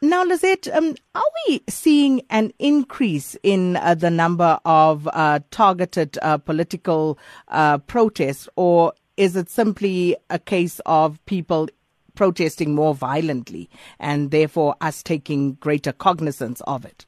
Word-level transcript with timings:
Now, 0.00 0.22
Lizette, 0.22 0.68
um, 0.68 0.94
are 1.16 1.30
we 1.48 1.60
seeing 1.68 2.22
an 2.30 2.52
increase 2.60 3.36
in 3.42 3.74
uh, 3.76 3.96
the 3.96 4.10
number 4.10 4.60
of 4.64 5.08
uh, 5.12 5.40
targeted 5.50 6.16
uh, 6.22 6.38
political 6.38 7.18
uh, 7.48 7.78
protests, 7.78 8.48
or 8.54 8.92
is 9.16 9.34
it 9.34 9.50
simply 9.50 10.14
a 10.30 10.38
case 10.38 10.80
of 10.86 11.18
people 11.26 11.68
protesting 12.14 12.76
more 12.76 12.94
violently 12.94 13.68
and 13.98 14.30
therefore 14.30 14.76
us 14.80 15.02
taking 15.02 15.54
greater 15.54 15.90
cognizance 15.90 16.60
of 16.60 16.84
it? 16.84 17.04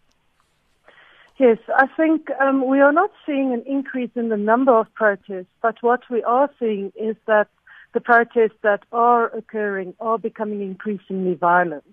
Yes, 1.38 1.58
I 1.76 1.86
think 1.96 2.28
um, 2.40 2.66
we 2.66 2.80
are 2.80 2.92
not 2.92 3.12
seeing 3.24 3.52
an 3.52 3.62
increase 3.66 4.10
in 4.16 4.30
the 4.30 4.36
number 4.36 4.76
of 4.76 4.92
protests, 4.94 5.46
but 5.62 5.76
what 5.80 6.00
we 6.10 6.24
are 6.24 6.50
seeing 6.58 6.92
is 7.00 7.14
that 7.28 7.46
the 7.94 8.00
protests 8.00 8.58
that 8.62 8.82
are 8.90 9.28
occurring 9.28 9.94
are 10.00 10.18
becoming 10.18 10.60
increasingly 10.60 11.34
violent 11.34 11.84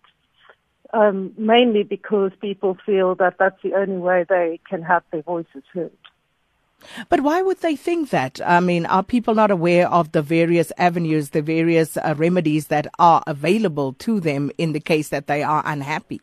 um, 0.93 1.33
mainly 1.37 1.83
because 1.83 2.31
people 2.39 2.77
feel 2.85 3.15
that 3.15 3.35
that's 3.37 3.61
the 3.63 3.73
only 3.73 3.97
way 3.97 4.25
they 4.27 4.59
can 4.69 4.81
have 4.81 5.03
their 5.11 5.21
voices 5.21 5.63
heard. 5.73 5.91
But 7.09 7.21
why 7.21 7.41
would 7.41 7.61
they 7.61 7.75
think 7.75 8.11
that? 8.11 8.39
I 8.45 8.59
mean, 8.59 8.85
are 8.85 9.03
people 9.03 9.33
not 9.33 9.49
aware 9.51 9.89
of 9.89 10.11
the 10.11 10.21
various 10.21 10.71
avenues, 10.77 11.31
the 11.31 11.41
various 11.41 11.97
uh, 11.97 12.13
remedies 12.17 12.67
that 12.67 12.87
are 12.99 13.23
available 13.25 13.93
to 13.93 14.19
them 14.19 14.51
in 14.57 14.73
the 14.73 14.79
case 14.79 15.09
that 15.09 15.27
they 15.27 15.41
are 15.41 15.63
unhappy? 15.65 16.21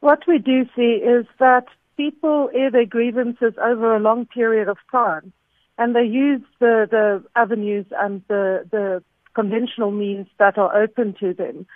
What 0.00 0.26
we 0.26 0.38
do 0.38 0.66
see 0.76 1.00
is 1.02 1.26
that 1.38 1.66
people 1.96 2.50
air 2.52 2.70
their 2.70 2.84
grievances 2.84 3.54
over 3.62 3.94
a 3.94 4.00
long 4.00 4.26
period 4.26 4.68
of 4.68 4.78
time, 4.90 5.32
and 5.78 5.94
they 5.94 6.04
use 6.04 6.42
the, 6.58 6.86
the 6.90 7.24
avenues 7.36 7.86
and 7.92 8.22
the, 8.28 8.66
the 8.70 9.02
conventional 9.34 9.92
means 9.92 10.26
that 10.38 10.58
are 10.58 10.76
open 10.76 11.14
to 11.20 11.32
them 11.32 11.66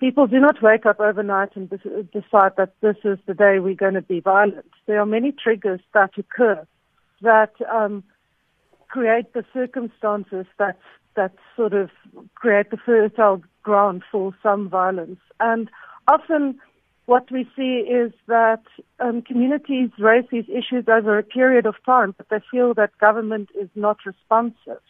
people 0.00 0.26
do 0.26 0.40
not 0.40 0.62
wake 0.62 0.86
up 0.86 1.00
overnight 1.00 1.56
and 1.56 1.68
decide 1.70 2.52
that 2.56 2.74
this 2.80 2.96
is 3.04 3.18
the 3.26 3.34
day 3.34 3.58
we're 3.58 3.74
going 3.74 3.94
to 3.94 4.02
be 4.02 4.20
violent. 4.20 4.70
There 4.86 5.00
are 5.00 5.06
many 5.06 5.32
triggers 5.32 5.80
that 5.92 6.10
occur 6.18 6.66
that 7.22 7.52
um, 7.72 8.04
create 8.88 9.32
the 9.32 9.44
circumstances 9.52 10.46
that 10.58 10.78
that 11.16 11.32
sort 11.56 11.72
of 11.72 11.90
create 12.34 12.70
the 12.70 12.76
fertile 12.76 13.42
ground 13.62 14.02
for 14.10 14.34
some 14.42 14.68
violence. 14.68 15.20
And 15.38 15.70
often, 16.08 16.58
what 17.06 17.30
we 17.30 17.48
see 17.56 17.88
is 17.88 18.12
that 18.26 18.62
um, 18.98 19.22
communities 19.22 19.90
raise 19.98 20.24
these 20.30 20.48
issues 20.48 20.86
over 20.88 21.18
a 21.18 21.22
period 21.22 21.66
of 21.66 21.76
time, 21.84 22.14
but 22.16 22.28
they 22.30 22.40
feel 22.50 22.74
that 22.74 22.98
government 22.98 23.50
is 23.58 23.68
not 23.74 23.98
responsive 24.04 24.82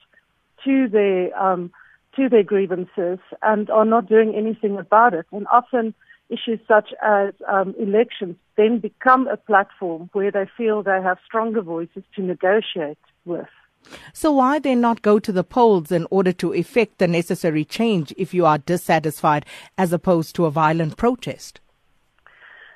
to 0.64 0.88
their 0.88 1.38
um, 1.38 1.70
to 2.16 2.28
their 2.28 2.42
grievances 2.42 3.18
and 3.42 3.70
are 3.70 3.84
not 3.84 4.08
doing 4.08 4.34
anything 4.34 4.78
about 4.78 5.14
it. 5.14 5.26
And 5.32 5.46
often 5.52 5.94
issues 6.30 6.60
such 6.66 6.90
as 7.02 7.34
um, 7.48 7.74
elections 7.78 8.36
then 8.56 8.78
become 8.78 9.26
a 9.28 9.36
platform 9.36 10.08
where 10.12 10.30
they 10.30 10.46
feel 10.56 10.82
they 10.82 11.02
have 11.02 11.18
stronger 11.24 11.60
voices 11.60 12.02
to 12.16 12.22
negotiate 12.22 12.98
with. 13.24 13.48
So 14.12 14.32
why 14.32 14.58
then 14.58 14.80
not 14.80 15.02
go 15.02 15.18
to 15.18 15.32
the 15.32 15.44
polls 15.44 15.92
in 15.92 16.06
order 16.10 16.32
to 16.32 16.54
effect 16.54 16.98
the 16.98 17.08
necessary 17.08 17.64
change 17.64 18.14
if 18.16 18.32
you 18.32 18.46
are 18.46 18.58
dissatisfied 18.58 19.44
as 19.76 19.92
opposed 19.92 20.34
to 20.36 20.46
a 20.46 20.50
violent 20.50 20.96
protest? 20.96 21.60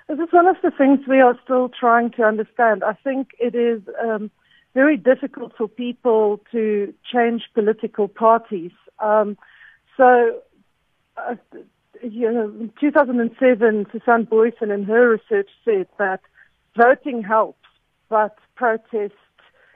This 0.09 0.19
is 0.19 0.29
one 0.31 0.47
of 0.47 0.57
the 0.63 0.71
things 0.71 1.01
we 1.07 1.21
are 1.21 1.39
still 1.45 1.69
trying 1.69 2.11
to 2.13 2.25
understand. 2.25 2.85
I 2.85 2.93
think 2.93 3.29
it 3.39 3.55
is 3.55 3.83
um, 4.03 4.31
very 4.75 4.97
difficult 4.97 5.53
for 5.57 5.69
people 5.69 6.41
to 6.53 6.93
change 7.11 7.43
political 7.55 8.09
parties 8.09 8.73
um, 9.01 9.37
so, 9.97 10.41
uh, 11.17 11.35
you 12.03 12.31
know, 12.31 12.45
in 12.45 12.73
2007, 12.81 13.87
Susan 13.93 14.27
Booysen 14.27 14.73
in 14.73 14.85
her 14.85 15.11
research 15.11 15.51
said 15.65 15.87
that 15.99 16.21
voting 16.77 17.23
helps, 17.23 17.67
but 18.09 18.37
protest 18.55 19.15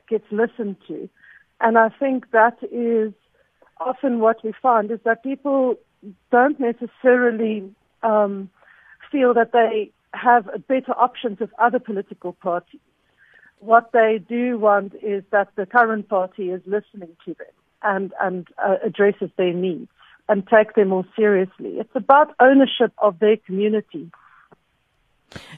gets 0.09 0.25
listened 0.31 0.77
to. 0.89 1.09
And 1.61 1.79
I 1.79 1.89
think 1.89 2.31
that 2.31 2.59
is 2.71 3.13
often 3.81 4.21
what 4.21 4.43
we 4.45 4.53
find 4.63 4.91
is 4.91 5.01
that 5.05 5.23
people 5.23 5.77
don't 6.31 6.59
necessarily 6.61 7.73
um, 8.03 8.51
feel 9.11 9.35
that 9.35 9.53
they 9.53 9.91
have 10.15 10.49
better 10.69 10.93
options 10.93 11.41
of 11.41 11.51
other 11.59 11.79
political 11.79 12.33
parties. 12.33 12.81
What 13.59 13.91
they 13.93 14.21
do 14.29 14.59
want 14.59 14.95
is 15.03 15.23
that 15.31 15.49
the 15.57 15.67
current 15.67 16.09
party 16.09 16.51
is 16.51 16.61
listening 16.67 17.17
to 17.25 17.35
them 17.35 17.47
and, 17.83 18.13
and 18.21 18.49
uh, 18.65 18.77
addresses 18.85 19.31
their 19.37 19.53
needs 19.53 19.89
and 20.29 20.47
take 20.47 20.75
them 20.75 20.89
more 20.89 21.05
seriously. 21.17 21.79
It's 21.79 21.95
about 21.95 22.35
ownership 22.41 22.93
of 22.99 23.19
their 23.19 23.37
community. 23.37 24.11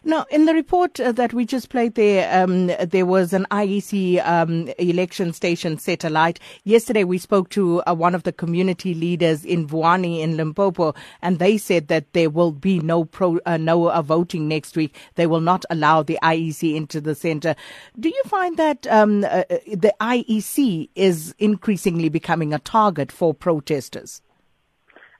Now, 0.04 0.26
in 0.30 0.44
the 0.44 0.54
report 0.54 1.00
uh, 1.00 1.12
that 1.12 1.32
we 1.32 1.44
just 1.46 1.68
played 1.70 1.94
there, 1.94 2.28
um, 2.42 2.66
there 2.66 3.06
was 3.06 3.32
an 3.32 3.46
IEC 3.50 4.24
um, 4.26 4.68
election 4.78 5.32
station 5.32 5.78
satellite. 5.78 6.38
Yesterday, 6.64 7.04
we 7.04 7.18
spoke 7.18 7.48
to 7.50 7.82
uh, 7.82 7.94
one 7.94 8.14
of 8.14 8.24
the 8.24 8.32
community 8.32 8.94
leaders 8.94 9.44
in 9.44 9.66
Vuwani 9.66 10.20
in 10.20 10.36
Limpopo, 10.36 10.94
and 11.22 11.38
they 11.38 11.56
said 11.56 11.88
that 11.88 12.12
there 12.12 12.30
will 12.30 12.52
be 12.52 12.80
no 12.80 13.04
pro, 13.04 13.38
uh, 13.46 13.56
no 13.56 13.90
uh, 13.90 14.02
voting 14.02 14.48
next 14.48 14.76
week. 14.76 14.94
They 15.14 15.26
will 15.26 15.40
not 15.40 15.64
allow 15.70 16.02
the 16.02 16.18
IEC 16.22 16.74
into 16.74 17.00
the 17.00 17.14
center. 17.14 17.54
Do 17.98 18.08
you 18.08 18.22
find 18.26 18.56
that 18.56 18.86
um, 18.88 19.24
uh, 19.24 19.44
the 19.48 19.94
IEC 20.00 20.90
is 20.94 21.34
increasingly 21.38 22.08
becoming 22.08 22.52
a 22.52 22.58
target 22.58 23.10
for 23.10 23.32
protesters? 23.32 24.20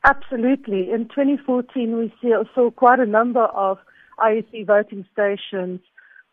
Absolutely. 0.04 0.90
In 0.92 1.08
2014, 1.08 1.96
we 1.96 2.12
saw 2.54 2.70
quite 2.70 3.00
a 3.00 3.06
number 3.06 3.44
of 3.44 3.78
IEC 4.18 4.66
voting 4.66 5.06
stations 5.12 5.80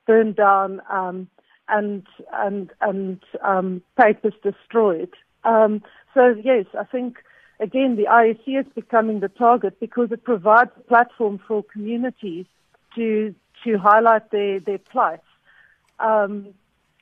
burned 0.06 0.36
down 0.36 0.81
um, 0.90 1.28
and 1.68 2.06
and 2.34 2.72
and 2.81 3.19
um, 3.42 3.81
papers 3.97 4.34
destroyed. 4.44 5.14
Um, 5.44 5.81
so 6.14 6.36
yes, 6.44 6.66
I 6.78 6.84
think 6.84 7.18
again 7.59 7.96
the 7.96 8.06
IEC 8.06 8.59
is 8.59 8.66
becoming 8.74 9.19
the 9.19 9.30
target 9.30 9.80
because 9.80 10.12
it 10.12 10.24
provides 10.24 10.72
a 10.78 10.81
platform 10.81 11.40
for 11.47 11.64
communities 11.64 12.46
to 12.96 13.34
to 13.64 13.78
highlight 13.78 14.31
their 14.31 14.59
their 14.59 14.80
plight. 14.80 15.22
Um, 16.00 16.53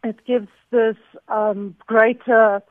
it 0.03 0.25
gives 0.25 0.47
this 0.72 0.97
um, 1.28 1.75
greater 1.88 2.61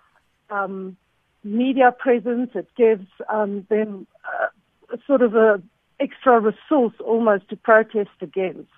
um, 0.51 0.97
media 1.45 1.93
presence. 1.99 2.51
It 2.55 2.69
gives 2.77 3.07
them 3.29 4.07
uh, 4.25 4.97
sort 5.07 5.23
of 5.23 5.35
a 5.35 5.63
extra 6.01 6.41
resource 6.41 6.95
almost 7.05 7.49
to 7.49 7.57
protest 7.57 8.11
against. 8.21 8.71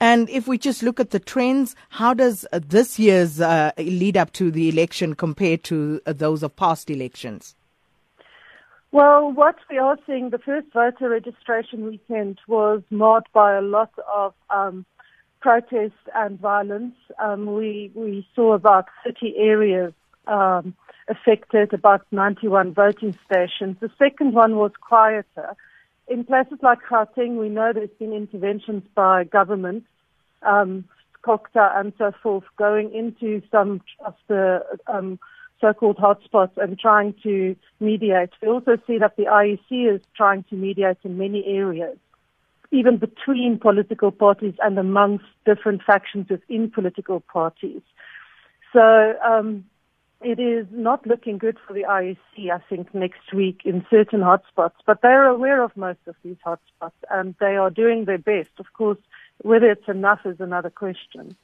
And 0.00 0.28
if 0.30 0.48
we 0.48 0.58
just 0.58 0.82
look 0.82 1.00
at 1.00 1.10
the 1.10 1.18
trends, 1.18 1.74
how 1.90 2.14
does 2.14 2.46
uh, 2.52 2.60
this 2.66 2.98
year's 2.98 3.40
uh, 3.40 3.72
lead 3.78 4.16
up 4.16 4.32
to 4.34 4.50
the 4.50 4.68
election 4.68 5.14
compare 5.14 5.56
to 5.58 6.00
uh, 6.06 6.12
those 6.12 6.42
of 6.42 6.56
past 6.56 6.90
elections? 6.90 7.54
Well, 8.90 9.30
what 9.30 9.56
we 9.70 9.76
are 9.76 9.98
seeing, 10.06 10.30
the 10.30 10.38
first 10.38 10.68
voter 10.72 11.10
registration 11.10 11.84
weekend 11.84 12.38
was 12.46 12.82
marred 12.90 13.24
by 13.34 13.54
a 13.54 13.60
lot 13.60 13.92
of 14.14 14.32
um, 14.48 14.86
protest 15.40 15.94
and 16.14 16.40
violence. 16.40 16.94
Um, 17.22 17.54
we 17.54 17.90
we 17.94 18.26
saw 18.34 18.54
about 18.54 18.86
30 19.04 19.36
areas 19.36 19.92
um, 20.26 20.74
affected, 21.06 21.74
about 21.74 22.06
91 22.12 22.72
voting 22.72 23.16
stations. 23.26 23.76
The 23.80 23.90
second 23.98 24.32
one 24.32 24.56
was 24.56 24.72
quieter 24.80 25.54
in 26.08 26.24
places 26.24 26.58
like 26.62 26.78
Gauteng, 26.88 27.36
we 27.36 27.48
know 27.48 27.72
there's 27.72 27.90
been 27.98 28.12
interventions 28.12 28.82
by 28.94 29.24
government, 29.24 29.84
um, 30.42 30.84
COGTA 31.24 31.78
and 31.78 31.92
so 31.98 32.12
forth, 32.22 32.44
going 32.56 32.92
into 32.94 33.42
some 33.50 33.80
of 34.04 34.14
the 34.28 34.64
um, 34.86 35.18
so-called 35.60 35.96
hotspots 35.96 36.56
and 36.56 36.78
trying 36.78 37.14
to 37.22 37.56
mediate. 37.80 38.30
We 38.40 38.48
also 38.48 38.78
see 38.86 38.98
that 38.98 39.16
the 39.16 39.24
IEC 39.24 39.94
is 39.94 40.00
trying 40.16 40.44
to 40.50 40.54
mediate 40.54 40.98
in 41.02 41.18
many 41.18 41.44
areas, 41.46 41.98
even 42.70 42.96
between 42.96 43.58
political 43.58 44.10
parties 44.10 44.54
and 44.62 44.78
amongst 44.78 45.26
different 45.44 45.82
factions 45.82 46.28
within 46.30 46.70
political 46.70 47.20
parties. 47.20 47.82
So 48.72 49.14
um, 49.24 49.64
it 50.20 50.40
is 50.40 50.66
not 50.72 51.06
looking 51.06 51.38
good 51.38 51.58
for 51.66 51.72
the 51.72 51.84
IEC, 51.84 52.50
I 52.50 52.58
think, 52.68 52.92
next 52.94 53.32
week 53.32 53.60
in 53.64 53.86
certain 53.88 54.20
hotspots. 54.20 54.72
But 54.84 55.00
they're 55.02 55.28
aware 55.28 55.62
of 55.62 55.76
most 55.76 56.00
of 56.06 56.16
these 56.24 56.36
hotspots 56.44 56.92
and 57.10 57.34
they 57.40 57.56
are 57.56 57.70
doing 57.70 58.04
their 58.04 58.18
best. 58.18 58.50
Of 58.58 58.66
course, 58.72 58.98
whether 59.42 59.70
it's 59.70 59.88
enough 59.88 60.20
is 60.24 60.40
another 60.40 60.70
question. 60.70 61.36